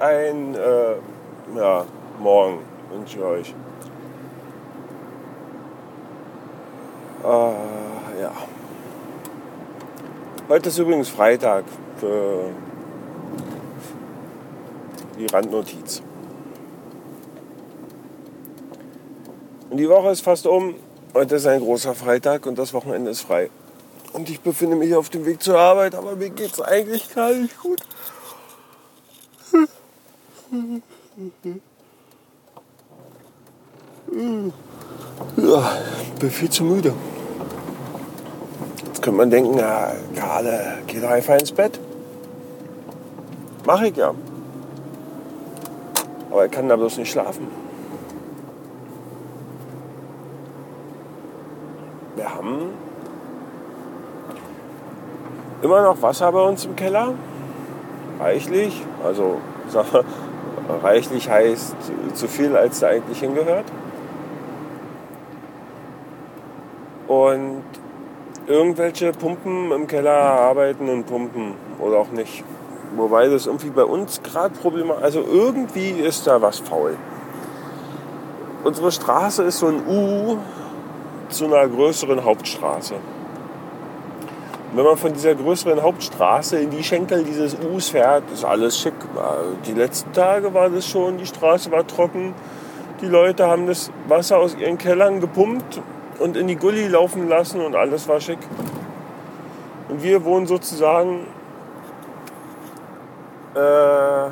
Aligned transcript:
ein 0.00 0.54
äh, 0.54 0.94
ja, 1.56 1.84
Morgen 2.18 2.60
wünsche 2.90 3.18
ich 3.18 3.24
euch. 3.24 3.54
Äh, 7.24 8.20
ja. 8.20 8.32
Heute 10.48 10.68
ist 10.68 10.78
übrigens 10.78 11.08
Freitag 11.08 11.64
für 11.98 12.50
die 15.18 15.26
Randnotiz. 15.26 16.02
Und 19.70 19.76
die 19.76 19.88
Woche 19.88 20.10
ist 20.10 20.22
fast 20.22 20.46
um. 20.46 20.74
Heute 21.14 21.36
ist 21.36 21.46
ein 21.46 21.60
großer 21.60 21.94
Freitag 21.94 22.46
und 22.46 22.58
das 22.58 22.72
Wochenende 22.72 23.10
ist 23.10 23.22
frei. 23.22 23.50
Und 24.12 24.30
ich 24.30 24.40
befinde 24.40 24.76
mich 24.76 24.94
auf 24.94 25.10
dem 25.10 25.26
Weg 25.26 25.42
zur 25.42 25.58
Arbeit, 25.58 25.94
aber 25.94 26.16
mir 26.16 26.30
geht 26.30 26.52
es 26.52 26.60
eigentlich 26.60 27.14
gar 27.14 27.32
nicht 27.32 27.60
gut. 27.60 27.80
Ja, 35.36 35.72
bin 36.18 36.30
viel 36.30 36.50
zu 36.50 36.64
müde. 36.64 36.94
Jetzt 38.86 39.02
könnte 39.02 39.18
man 39.18 39.30
denken, 39.30 39.58
ja, 39.58 39.92
Karle, 40.16 40.78
geh 40.86 41.00
doch 41.00 41.10
einfach 41.10 41.38
ins 41.38 41.52
Bett. 41.52 41.78
Mach 43.66 43.82
ich 43.82 43.96
ja. 43.96 44.14
Aber 46.30 46.46
ich 46.46 46.50
kann 46.50 46.68
da 46.68 46.76
bloß 46.76 46.96
nicht 46.98 47.10
schlafen. 47.10 47.48
Wir 52.16 52.34
haben 52.34 52.70
immer 55.62 55.82
noch 55.82 56.00
Wasser 56.00 56.32
bei 56.32 56.42
uns 56.42 56.64
im 56.64 56.74
Keller. 56.74 57.14
Reichlich. 58.18 58.82
Also 59.04 59.36
sag 59.68 59.92
mal, 59.92 60.04
reichlich 60.68 61.28
heißt 61.28 61.74
zu 62.14 62.28
viel, 62.28 62.56
als 62.56 62.80
da 62.80 62.88
eigentlich 62.88 63.20
hingehört. 63.20 63.64
Und 67.06 67.62
irgendwelche 68.46 69.12
Pumpen 69.12 69.72
im 69.72 69.86
Keller 69.86 70.12
arbeiten 70.12 70.88
und 70.88 71.06
pumpen 71.06 71.54
oder 71.78 71.98
auch 71.98 72.10
nicht. 72.10 72.44
Wobei 72.96 73.28
das 73.28 73.46
irgendwie 73.46 73.70
bei 73.70 73.84
uns 73.84 74.22
gerade 74.22 74.54
problematisch 74.54 75.04
Also 75.04 75.22
irgendwie 75.22 75.90
ist 75.90 76.26
da 76.26 76.40
was 76.40 76.58
faul. 76.58 76.96
Unsere 78.64 78.90
Straße 78.90 79.42
ist 79.44 79.58
so 79.58 79.68
ein 79.68 79.86
U 79.86 80.38
zu 81.28 81.46
einer 81.46 81.68
größeren 81.68 82.24
Hauptstraße. 82.24 82.94
Wenn 84.74 84.84
man 84.84 84.98
von 84.98 85.14
dieser 85.14 85.34
größeren 85.34 85.82
Hauptstraße 85.82 86.58
in 86.60 86.70
die 86.70 86.84
Schenkel 86.84 87.24
dieses 87.24 87.56
Us 87.72 87.88
fährt, 87.88 88.24
ist 88.30 88.44
alles 88.44 88.78
schick. 88.78 88.92
Die 89.66 89.72
letzten 89.72 90.12
Tage 90.12 90.52
war 90.52 90.68
das 90.68 90.86
schon, 90.86 91.16
die 91.16 91.26
Straße 91.26 91.70
war 91.70 91.86
trocken. 91.86 92.34
Die 93.00 93.06
Leute 93.06 93.46
haben 93.46 93.66
das 93.66 93.90
Wasser 94.08 94.38
aus 94.38 94.54
ihren 94.56 94.76
Kellern 94.76 95.20
gepumpt 95.20 95.80
und 96.18 96.36
in 96.36 96.48
die 96.48 96.56
Gully 96.56 96.86
laufen 96.86 97.28
lassen 97.28 97.60
und 97.60 97.76
alles 97.76 98.08
war 98.08 98.20
schick. 98.20 98.38
Und 99.88 100.02
wir 100.02 100.22
wohnen 100.24 100.46
sozusagen 100.46 101.26
äh, 103.54 104.30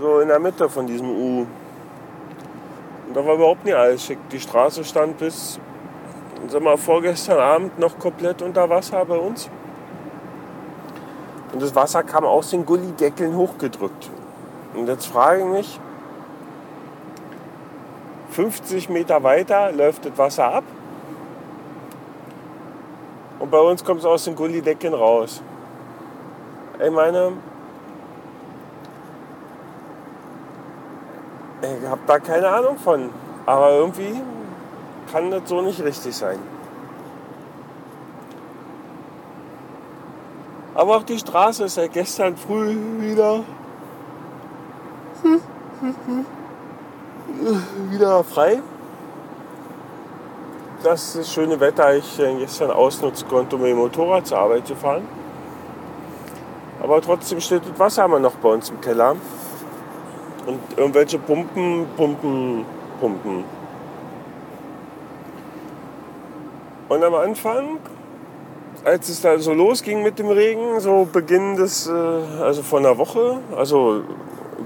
so 0.00 0.20
in 0.20 0.28
der 0.28 0.40
Mitte 0.40 0.68
von 0.68 0.86
diesem 0.88 1.08
U. 1.08 1.46
Und 3.06 3.14
da 3.14 3.24
war 3.24 3.34
überhaupt 3.34 3.64
nicht 3.64 3.74
alles 3.74 4.04
schick. 4.04 4.18
Die 4.30 4.40
Straße 4.40 4.82
stand 4.84 5.18
bis, 5.18 5.60
sag 6.48 6.62
mal, 6.62 6.76
vorgestern 6.76 7.38
Abend 7.38 7.78
noch 7.78 7.98
komplett 7.98 8.40
unter 8.42 8.68
Wasser 8.70 9.04
bei 9.04 9.16
uns. 9.16 9.50
Und 11.52 11.60
das 11.60 11.74
Wasser 11.74 12.02
kam 12.02 12.24
aus 12.24 12.50
den 12.50 12.64
Gullideckeln 12.64 13.36
hochgedrückt. 13.36 14.10
Und 14.74 14.86
jetzt 14.86 15.06
frage 15.06 15.40
ich 15.40 15.46
mich, 15.46 15.80
50 18.30 18.88
Meter 18.88 19.22
weiter 19.22 19.72
läuft 19.72 20.06
das 20.06 20.16
Wasser 20.16 20.54
ab. 20.54 20.64
Und 23.40 23.50
bei 23.50 23.58
uns 23.58 23.84
kommt 23.84 24.00
es 24.00 24.06
aus 24.06 24.24
den 24.24 24.36
Gullideckeln 24.36 24.94
raus. 24.94 25.42
Ich 26.82 26.90
meine, 26.90 27.32
ich 31.62 31.88
habe 31.88 32.00
da 32.06 32.18
keine 32.18 32.48
Ahnung 32.48 32.78
von. 32.78 33.10
Aber 33.46 33.72
irgendwie 33.72 34.22
kann 35.10 35.30
das 35.30 35.42
so 35.46 35.60
nicht 35.60 35.82
richtig 35.82 36.16
sein. 36.16 36.38
Aber 40.74 40.96
auch 40.96 41.02
die 41.02 41.18
Straße 41.18 41.64
ist 41.64 41.76
ja 41.76 41.88
gestern 41.88 42.36
früh 42.36 42.76
wieder, 43.00 43.42
wieder 47.90 48.24
frei. 48.24 48.62
Das, 50.82 51.12
das 51.12 51.30
schöne 51.30 51.60
Wetter 51.60 51.94
ich 51.94 52.16
gestern 52.16 52.70
ausnutzen 52.70 53.28
konnte, 53.28 53.56
um 53.56 53.62
mit 53.62 53.72
dem 53.72 53.78
Motorrad 53.78 54.26
zur 54.26 54.38
Arbeit 54.38 54.66
zu 54.66 54.74
fahren. 54.74 55.06
Aber 56.82 57.02
trotzdem 57.02 57.38
steht 57.40 57.62
das 57.68 57.78
Wasser 57.78 58.06
immer 58.06 58.18
noch 58.18 58.36
bei 58.36 58.48
uns 58.48 58.70
im 58.70 58.80
Keller. 58.80 59.14
Und 60.46 60.60
irgendwelche 60.78 61.18
Pumpen, 61.18 61.86
Pumpen, 61.96 62.64
Pumpen. 62.98 63.59
Und 66.90 67.04
am 67.04 67.14
Anfang, 67.14 67.78
als 68.84 69.08
es 69.08 69.20
da 69.20 69.38
so 69.38 69.54
losging 69.54 70.02
mit 70.02 70.18
dem 70.18 70.26
Regen, 70.26 70.80
so 70.80 71.04
Beginn 71.04 71.54
des, 71.54 71.86
äh, 71.86 71.92
also 71.92 72.64
von 72.64 72.82
der 72.82 72.98
Woche, 72.98 73.38
also 73.56 74.02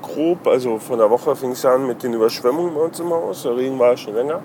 grob, 0.00 0.46
also 0.46 0.78
von 0.78 0.98
der 0.98 1.10
Woche 1.10 1.36
fing 1.36 1.50
es 1.50 1.66
an 1.66 1.86
mit 1.86 2.02
den 2.02 2.14
Überschwemmungen 2.14 2.74
bei 2.74 2.80
uns 2.80 2.98
im 2.98 3.10
Haus. 3.10 3.42
Der 3.42 3.54
Regen 3.54 3.78
war 3.78 3.94
schon 3.98 4.14
länger. 4.14 4.40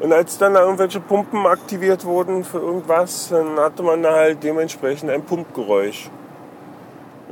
Und 0.00 0.12
als 0.12 0.36
dann 0.38 0.54
da 0.54 0.62
irgendwelche 0.62 0.98
Pumpen 0.98 1.46
aktiviert 1.46 2.04
wurden 2.04 2.42
für 2.42 2.58
irgendwas, 2.58 3.28
dann 3.28 3.56
hatte 3.56 3.84
man 3.84 4.02
da 4.02 4.12
halt 4.12 4.42
dementsprechend 4.42 5.08
ein 5.08 5.22
Pumpgeräusch. 5.22 6.10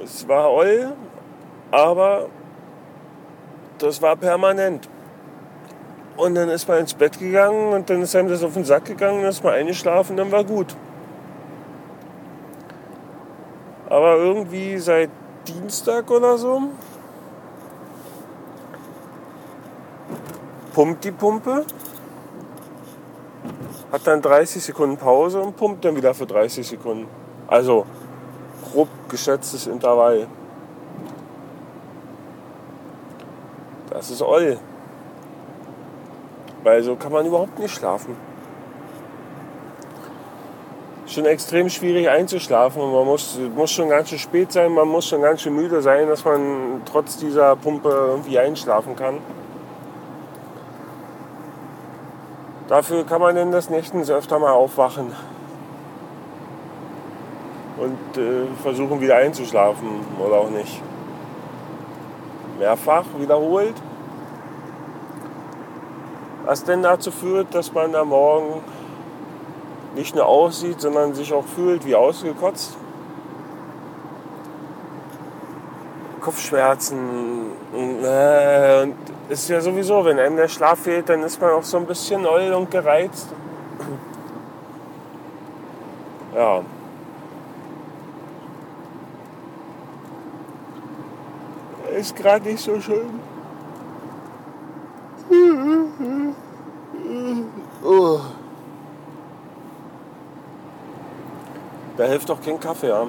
Es 0.01 0.29
war 0.29 0.53
oll, 0.53 0.93
aber 1.73 2.27
das 3.79 4.01
war 4.01 4.15
permanent. 4.15 4.89
Und 6.17 6.35
dann 6.37 6.49
ist 6.49 6.69
man 6.69 6.79
ins 6.79 6.95
Bett 6.95 7.19
gegangen 7.19 7.73
und 7.73 7.91
dann 7.91 8.03
ist 8.03 8.15
einem 8.15 8.29
das 8.29 8.43
auf 8.43 8.55
den 8.55 8.65
Sack 8.65 8.85
gegangen, 8.85 9.23
dann 9.23 9.31
ist 9.31 9.43
man 9.43 9.55
eingeschlafen, 9.55 10.17
dann 10.17 10.31
war 10.31 10.45
gut. 10.45 10.77
Aber 13.89 14.17
irgendwie 14.17 14.79
seit 14.79 15.11
Dienstag 15.47 16.11
oder 16.11 16.39
so 16.39 16.63
pumpt 20.75 21.05
die 21.05 21.13
Pumpe 21.13 21.65
hat 23.93 24.07
dann 24.07 24.21
30 24.21 24.63
Sekunden 24.63 24.97
Pause 24.97 25.41
und 25.41 25.57
pumpt 25.57 25.85
dann 25.85 25.95
wieder 25.95 26.13
für 26.15 26.27
30 26.27 26.67
Sekunden. 26.67 27.07
Also 27.47 27.87
grob 28.73 28.89
geschätztes 29.09 29.69
Intervall. 29.69 30.27
Das 33.91 34.11
ist 34.11 34.21
oll. 34.21 34.59
Weil 36.65 36.83
so 36.83 36.97
kann 36.97 37.13
man 37.13 37.27
überhaupt 37.27 37.59
nicht 37.59 37.75
schlafen. 37.75 38.17
Schon 41.07 41.27
extrem 41.27 41.69
schwierig 41.69 42.09
einzuschlafen 42.09 42.83
und 42.83 42.93
man 42.93 43.05
muss, 43.05 43.39
muss 43.55 43.71
schon 43.71 43.91
ganz 43.91 44.09
schön 44.09 44.19
spät 44.19 44.51
sein, 44.51 44.73
man 44.73 44.89
muss 44.89 45.07
schon 45.07 45.21
ganz 45.21 45.43
schön 45.43 45.55
müde 45.55 45.83
sein, 45.83 46.09
dass 46.09 46.25
man 46.25 46.81
trotz 46.87 47.19
dieser 47.19 47.55
Pumpe 47.55 47.91
irgendwie 47.91 48.39
einschlafen 48.39 48.97
kann. 48.97 49.19
Dafür 52.67 53.05
kann 53.05 53.21
man 53.21 53.37
in 53.37 53.53
des 53.53 53.69
Nächtens 53.69 54.11
öfter 54.11 54.39
mal 54.39 54.53
aufwachen 54.53 55.13
und 57.77 58.17
äh, 58.17 58.47
versuchen 58.63 59.01
wieder 59.03 59.17
einzuschlafen 59.17 60.01
oder 60.19 60.37
auch 60.37 60.51
nicht. 60.51 60.81
Mehrfach 62.59 63.05
wiederholt. 63.19 63.75
Was 66.45 66.65
denn 66.65 66.83
dazu 66.83 67.11
führt, 67.11 67.55
dass 67.55 67.73
man 67.73 67.95
am 67.95 68.09
Morgen 68.09 68.63
nicht 69.95 70.15
nur 70.15 70.27
aussieht, 70.27 70.81
sondern 70.81 71.15
sich 71.15 71.33
auch 71.33 71.45
fühlt 71.45 71.87
wie 71.87 71.95
ausgekotzt. 71.95 72.77
Kopfschmerzen 76.21 77.53
äh, 77.75 78.83
und 78.83 78.95
ist 79.29 79.49
ja 79.49 79.61
sowieso, 79.61 80.05
wenn 80.05 80.19
einem 80.19 80.37
der 80.37 80.49
Schlaf 80.49 80.81
fehlt, 80.81 81.09
dann 81.09 81.23
ist 81.23 81.41
man 81.41 81.51
auch 81.51 81.63
so 81.63 81.77
ein 81.77 81.87
bisschen 81.87 82.23
neu 82.23 82.57
und 82.57 82.71
gereizt. 82.71 83.29
Ja. 86.35 86.63
Ist 91.97 92.17
gerade 92.17 92.49
nicht 92.49 92.59
so 92.59 92.81
schön. 92.81 93.21
Da 101.97 102.05
hilft 102.05 102.29
doch 102.29 102.41
kein 102.41 102.59
Kaffee, 102.59 102.89
ja. 102.89 103.07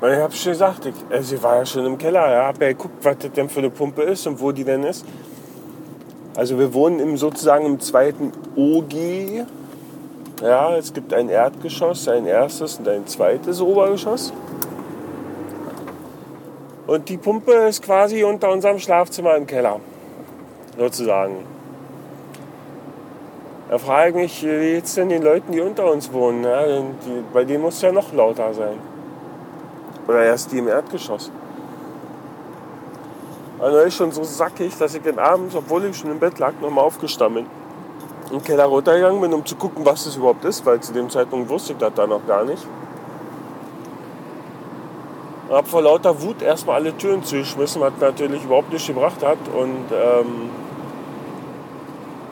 Und 0.00 0.10
ich 0.10 0.16
habe 0.16 0.32
schon 0.32 0.52
gesagt, 0.52 0.86
ich, 0.86 0.94
äh, 1.10 1.22
sie 1.22 1.42
war 1.42 1.56
ja 1.56 1.66
schon 1.66 1.84
im 1.84 1.98
Keller, 1.98 2.30
ja, 2.32 2.46
habe 2.46 2.64
ja 2.64 2.72
geguckt, 2.72 3.04
was 3.04 3.18
das 3.18 3.32
denn 3.32 3.50
für 3.50 3.60
eine 3.60 3.68
Pumpe 3.68 4.02
ist 4.02 4.26
und 4.26 4.40
wo 4.40 4.50
die 4.50 4.64
denn 4.64 4.82
ist. 4.82 5.04
Also 6.36 6.58
wir 6.58 6.72
wohnen 6.72 7.00
im, 7.00 7.18
sozusagen 7.18 7.66
im 7.66 7.80
zweiten 7.80 8.32
OG. 8.56 9.44
Ja, 10.42 10.74
es 10.74 10.94
gibt 10.94 11.12
ein 11.12 11.28
Erdgeschoss, 11.28 12.08
ein 12.08 12.24
erstes 12.24 12.78
und 12.78 12.88
ein 12.88 13.06
zweites 13.06 13.60
Obergeschoss. 13.60 14.32
Und 16.86 17.10
die 17.10 17.18
Pumpe 17.18 17.52
ist 17.68 17.82
quasi 17.82 18.24
unter 18.24 18.50
unserem 18.50 18.78
Schlafzimmer 18.78 19.36
im 19.36 19.46
Keller, 19.46 19.80
sozusagen. 20.78 21.44
Da 23.70 23.78
frage 23.78 24.08
ich 24.08 24.42
mich, 24.42 24.42
wie 24.42 24.72
jetzt 24.72 24.96
denn 24.96 25.10
den 25.10 25.22
Leuten, 25.22 25.52
die 25.52 25.60
unter 25.60 25.88
uns 25.92 26.12
wohnen? 26.12 26.42
Ja, 26.42 26.66
die, 26.66 27.22
bei 27.32 27.44
denen 27.44 27.62
muss 27.62 27.76
es 27.76 27.82
ja 27.82 27.92
noch 27.92 28.12
lauter 28.12 28.52
sein. 28.52 28.76
Oder 30.08 30.24
erst 30.24 30.50
die 30.50 30.58
im 30.58 30.66
Erdgeschoss. 30.66 31.30
Also 33.60 33.78
ist 33.78 33.94
schon 33.94 34.10
so 34.10 34.24
sackig, 34.24 34.76
dass 34.76 34.96
ich 34.96 35.02
dann 35.02 35.20
abends, 35.20 35.54
obwohl 35.54 35.84
ich 35.84 35.96
schon 35.96 36.10
im 36.10 36.18
Bett 36.18 36.40
lag, 36.40 36.54
nochmal 36.60 36.84
aufgestanden 36.84 37.44
bin. 37.44 38.38
Im 38.38 38.42
Keller 38.42 38.64
runtergegangen 38.64 39.20
bin, 39.20 39.32
um 39.32 39.46
zu 39.46 39.54
gucken, 39.54 39.86
was 39.86 40.02
das 40.02 40.16
überhaupt 40.16 40.44
ist, 40.44 40.66
weil 40.66 40.80
zu 40.80 40.92
dem 40.92 41.08
Zeitpunkt 41.08 41.48
wusste 41.48 41.74
ich 41.74 41.78
das 41.78 41.94
da 41.94 42.08
noch 42.08 42.26
gar 42.26 42.44
nicht. 42.44 42.66
Und 45.48 45.54
habe 45.54 45.68
vor 45.68 45.82
lauter 45.82 46.20
Wut 46.20 46.42
erstmal 46.42 46.74
alle 46.74 46.96
Türen 46.96 47.22
zugeschmissen, 47.22 47.80
was 47.80 47.92
natürlich 48.00 48.42
überhaupt 48.42 48.72
nichts 48.72 48.88
gebracht 48.88 49.24
hat. 49.24 49.38
Und 49.56 49.92
ähm, 49.92 50.50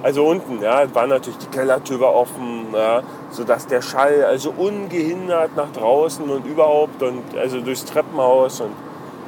also 0.09 0.25
unten, 0.25 0.63
ja, 0.63 0.87
war 0.95 1.07
natürlich 1.07 1.37
die 1.37 1.49
Kellertür 1.49 2.01
offen, 2.01 2.69
ja, 2.73 3.03
sodass 3.29 3.67
der 3.67 3.83
Schall 3.83 4.25
also 4.25 4.55
ungehindert 4.57 5.55
nach 5.55 5.71
draußen 5.71 6.25
und 6.31 6.47
überhaupt 6.47 7.03
und 7.03 7.23
also 7.37 7.61
durchs 7.61 7.85
Treppenhaus 7.85 8.63
und 8.63 8.73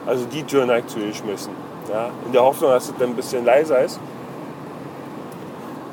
also 0.06 0.24
die 0.24 0.42
Türen 0.42 0.70
halt 0.70 0.88
zugeschmissen. 0.88 1.52
Ja, 1.92 2.08
in 2.24 2.32
der 2.32 2.42
Hoffnung, 2.42 2.70
dass 2.70 2.88
es 2.88 2.94
dann 2.98 3.10
ein 3.10 3.14
bisschen 3.14 3.44
leiser 3.44 3.82
ist. 3.82 4.00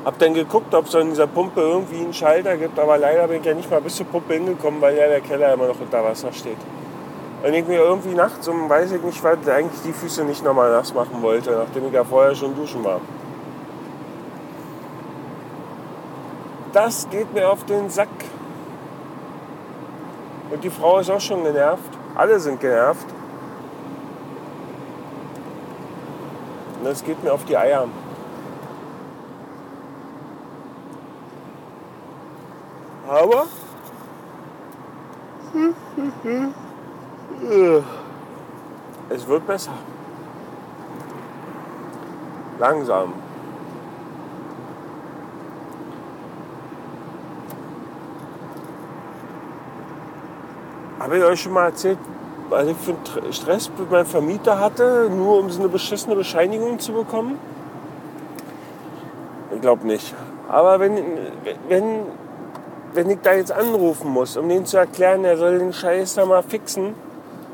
Hab 0.06 0.18
dann 0.20 0.32
geguckt, 0.32 0.74
ob 0.74 0.86
es 0.86 0.94
an 0.94 1.10
dieser 1.10 1.26
Pumpe 1.26 1.60
irgendwie 1.60 1.98
einen 1.98 2.14
Schalter 2.14 2.56
gibt, 2.56 2.78
aber 2.78 2.96
leider 2.96 3.28
bin 3.28 3.40
ich 3.40 3.44
ja 3.44 3.52
nicht 3.52 3.70
mal 3.70 3.82
bis 3.82 3.96
zur 3.96 4.06
Pumpe 4.06 4.32
hingekommen, 4.32 4.80
weil 4.80 4.96
ja 4.96 5.06
der 5.06 5.20
Keller 5.20 5.52
immer 5.52 5.66
noch 5.66 5.78
unter 5.78 6.02
Wasser 6.02 6.32
steht. 6.32 6.56
Und 7.44 7.52
ich 7.52 7.68
mir 7.68 7.80
irgendwie 7.80 8.14
nachts 8.14 8.48
um, 8.48 8.70
weiß 8.70 8.92
ich 8.92 9.02
nicht, 9.02 9.22
weil 9.22 9.36
eigentlich 9.50 9.82
die 9.84 9.92
Füße 9.92 10.24
nicht 10.24 10.42
nochmal 10.42 10.70
nass 10.70 10.94
machen 10.94 11.20
wollte, 11.20 11.50
nachdem 11.50 11.88
ich 11.88 11.92
ja 11.92 12.04
vorher 12.04 12.34
schon 12.34 12.56
duschen 12.56 12.82
war. 12.82 13.02
Das 16.78 17.10
geht 17.10 17.34
mir 17.34 17.50
auf 17.50 17.64
den 17.64 17.90
Sack. 17.90 18.08
Und 20.48 20.62
die 20.62 20.70
Frau 20.70 21.00
ist 21.00 21.10
auch 21.10 21.20
schon 21.20 21.42
genervt. 21.42 21.90
Alle 22.14 22.38
sind 22.38 22.60
genervt. 22.60 23.08
Und 26.78 26.84
das 26.84 27.02
geht 27.02 27.20
mir 27.24 27.32
auf 27.32 27.44
die 27.46 27.56
Eier. 27.56 27.88
Aber 33.08 33.46
es 39.08 39.26
wird 39.26 39.46
besser. 39.48 39.72
Langsam. 42.60 43.27
Habe 51.08 51.16
ich 51.16 51.24
euch 51.24 51.40
schon 51.40 51.54
mal 51.54 51.64
erzählt, 51.64 51.96
was 52.50 52.66
ich 52.66 52.76
für 52.76 52.90
einen 53.22 53.32
Stress 53.32 53.70
mit 53.78 53.90
meinem 53.90 54.04
Vermieter 54.04 54.60
hatte, 54.60 55.08
nur 55.08 55.38
um 55.38 55.48
so 55.48 55.58
eine 55.58 55.70
beschissene 55.70 56.14
Bescheinigung 56.14 56.78
zu 56.78 56.92
bekommen? 56.92 57.38
Ich 59.54 59.62
glaube 59.62 59.86
nicht. 59.86 60.14
Aber 60.50 60.78
wenn, 60.80 60.98
wenn, 61.66 62.00
wenn 62.92 63.08
ich 63.08 63.20
da 63.22 63.32
jetzt 63.32 63.52
anrufen 63.52 64.10
muss, 64.10 64.36
um 64.36 64.50
denen 64.50 64.66
zu 64.66 64.76
erklären, 64.76 65.24
er 65.24 65.38
soll 65.38 65.58
den 65.58 65.72
Scheiß 65.72 66.16
da 66.16 66.26
mal 66.26 66.42
fixen, 66.42 66.92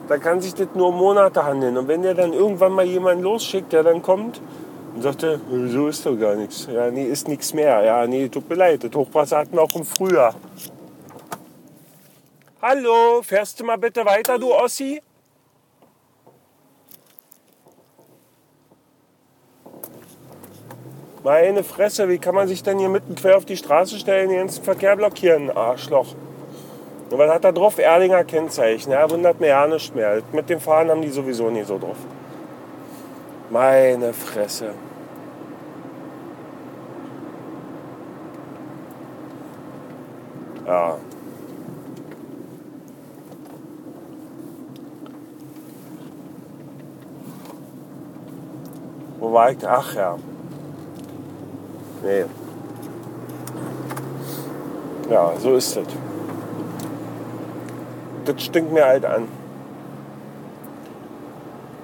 dann 0.09 0.21
kann 0.21 0.41
sich 0.41 0.55
das 0.55 0.67
nur 0.75 0.89
um 0.89 0.97
Monate 0.97 1.45
handeln. 1.45 1.77
Und 1.77 1.87
wenn 1.87 2.03
der 2.03 2.15
dann 2.15 2.33
irgendwann 2.33 2.73
mal 2.73 2.85
jemanden 2.85 3.23
losschickt, 3.23 3.73
der 3.73 3.85
dann 3.85 4.03
kommt 4.03 4.41
und 4.97 5.03
sagt, 5.03 5.25
so 5.69 5.87
ist 5.87 6.05
doch 6.05 6.19
gar 6.19 6.35
nichts. 6.35 6.67
Ja, 6.69 6.91
nee, 6.91 7.05
ist 7.05 7.29
nichts 7.29 7.55
mehr. 7.55 7.85
Ja, 7.85 8.05
nee, 8.09 8.29
tut 8.29 8.49
mir 8.49 8.57
leid. 8.57 8.83
Das 8.83 8.93
Hochwasser 8.97 9.39
hatten 9.39 9.53
wir 9.53 9.63
auch 9.63 9.77
im 9.77 9.85
Frühjahr. 9.85 10.35
Hallo, 12.67 13.21
fährst 13.21 13.61
du 13.61 13.65
mal 13.65 13.77
bitte 13.77 14.07
weiter, 14.07 14.39
du 14.39 14.55
Ossi? 14.55 15.03
Meine 21.23 21.63
Fresse, 21.63 22.09
wie 22.09 22.17
kann 22.17 22.35
man 22.35 22.49
sich 22.49 22.63
denn 22.63 22.79
hier 22.79 22.89
mitten 22.89 23.17
quer 23.17 23.37
auf 23.37 23.45
die 23.45 23.59
Straße 23.59 23.99
stellen, 23.99 24.31
den 24.31 24.39
ganzen 24.39 24.65
Verkehr 24.65 24.97
blockieren, 24.97 25.51
Arschloch. 25.51 26.15
Und 27.11 27.19
was 27.19 27.31
hat 27.31 27.45
da 27.45 27.53
drauf? 27.53 27.77
Erlinger 27.77 28.25
Kennzeichen. 28.25 28.93
Ja, 28.93 29.11
wundert 29.11 29.41
mir 29.41 29.49
ja 29.49 29.67
nicht 29.67 29.95
mehr. 29.95 30.23
Mit 30.33 30.49
dem 30.49 30.59
Fahren 30.59 30.89
haben 30.89 31.03
die 31.03 31.11
sowieso 31.11 31.51
nie 31.51 31.65
so 31.65 31.79
drauf. 31.79 31.99
Meine 33.51 34.15
Fresse. 34.15 34.73
Ja. 40.67 40.97
Ich? 49.51 49.67
Ach 49.67 49.95
ja. 49.95 50.17
Nee. 52.03 52.25
Ja, 55.11 55.33
so 55.39 55.55
ist 55.55 55.77
es. 55.77 55.87
Das 58.25 58.43
stinkt 58.43 58.73
mir 58.73 58.85
halt 58.85 59.05
an. 59.05 59.29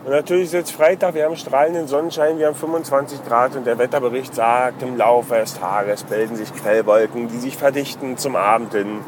Und 0.04 0.10
natürlich 0.12 0.44
ist 0.44 0.54
jetzt 0.54 0.72
Freitag, 0.72 1.14
wir 1.14 1.24
haben 1.24 1.36
strahlenden 1.36 1.86
Sonnenschein, 1.86 2.38
wir 2.38 2.46
haben 2.46 2.54
25 2.54 3.24
Grad 3.26 3.54
und 3.54 3.66
der 3.66 3.78
Wetterbericht 3.78 4.34
sagt, 4.34 4.82
im 4.82 4.96
Laufe 4.96 5.34
des 5.34 5.58
Tages 5.58 6.04
bilden 6.04 6.36
sich 6.36 6.54
Quellwolken, 6.54 7.28
die 7.28 7.38
sich 7.38 7.56
verdichten 7.56 8.16
zum 8.16 8.34
Abend 8.34 8.72
hin. 8.72 9.00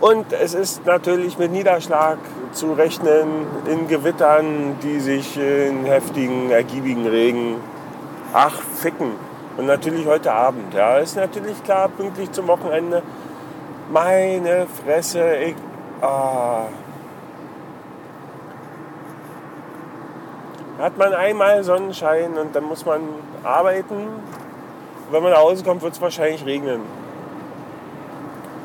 Und 0.00 0.32
es 0.32 0.54
ist 0.54 0.86
natürlich 0.86 1.36
mit 1.36 1.52
Niederschlag 1.52 2.16
zu 2.52 2.72
rechnen 2.72 3.46
in 3.66 3.86
Gewittern, 3.86 4.78
die 4.82 4.98
sich 4.98 5.36
in 5.36 5.84
heftigen, 5.84 6.50
ergiebigen 6.50 7.06
Regen, 7.06 7.56
ach, 8.32 8.62
ficken. 8.76 9.12
Und 9.58 9.66
natürlich 9.66 10.06
heute 10.06 10.32
Abend. 10.32 10.72
Ja, 10.72 10.96
ist 10.96 11.16
natürlich 11.16 11.62
klar, 11.64 11.88
pünktlich 11.88 12.32
zum 12.32 12.48
Wochenende. 12.48 13.02
Meine 13.92 14.66
Fresse, 14.84 15.36
ich. 15.36 15.56
Ah. 16.00 16.62
Hat 20.78 20.96
man 20.96 21.12
einmal 21.12 21.62
Sonnenschein 21.62 22.38
und 22.38 22.56
dann 22.56 22.64
muss 22.64 22.86
man 22.86 23.02
arbeiten. 23.44 24.06
Wenn 25.10 25.22
man 25.22 25.32
nach 25.32 25.40
Hause 25.40 25.62
kommt, 25.62 25.82
wird 25.82 25.92
es 25.92 26.00
wahrscheinlich 26.00 26.46
regnen. 26.46 26.80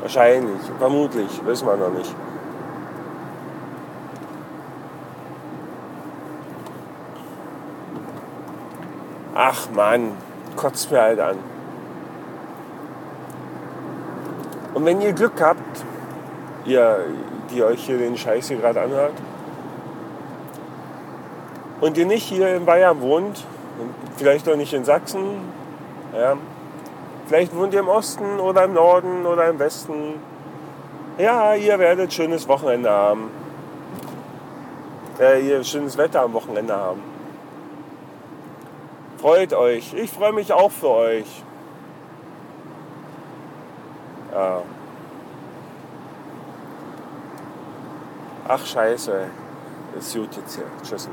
Wahrscheinlich, 0.06 0.62
vermutlich, 0.78 1.44
wissen 1.46 1.68
wir 1.68 1.78
noch 1.78 1.90
nicht. 1.90 2.16
Ach 9.34 9.68
man, 9.74 10.12
kotzt 10.56 10.92
mir 10.92 11.02
halt 11.02 11.20
an. 11.20 11.38
Und 14.76 14.86
wenn 14.86 15.02
ihr 15.02 15.14
Glück 15.14 15.42
habt, 15.42 15.60
ihr, 16.66 17.00
die 17.52 17.64
euch 17.64 17.84
hier 17.84 17.98
den 17.98 18.16
Scheiß 18.16 18.50
hier 18.50 18.58
gerade 18.58 18.82
anhört, 18.82 19.14
und 21.82 21.98
ihr 21.98 22.06
nicht 22.06 22.26
hier 22.26 22.56
in 22.56 22.66
Bayern 22.68 23.02
wohnt, 23.02 23.44
vielleicht 24.18 24.48
auch 24.48 24.56
nicht 24.56 24.72
in 24.72 24.86
Sachsen, 24.86 25.40
ja, 26.16 26.38
vielleicht 27.28 27.56
wohnt 27.56 27.74
ihr 27.74 27.80
im 27.80 27.88
Osten 27.88 28.40
oder 28.40 28.66
im 28.66 28.74
Norden 28.74 29.26
oder 29.26 29.50
im 29.50 29.60
Westen, 29.60 30.20
ja, 31.18 31.56
ihr 31.56 31.80
werdet 31.80 32.14
schönes 32.14 32.48
Wochenende 32.48 32.90
haben. 32.90 33.32
Äh, 35.20 35.48
ihr 35.48 35.64
schönes 35.64 35.98
Wetter 35.98 36.22
am 36.22 36.34
Wochenende 36.34 36.76
haben. 36.76 37.02
Freut 39.18 39.54
euch. 39.54 39.94
Ich 39.94 40.12
freue 40.12 40.34
mich 40.34 40.52
auch 40.52 40.72
für 40.72 40.90
euch. 40.90 41.44
Ja. 44.34 44.62
Ach 48.48 48.66
scheiße. 48.66 49.28
Ist 49.98 50.14
gut 50.14 50.36
jetzt 50.36 50.56
hier. 50.56 50.66
Tschüss. 50.84 51.10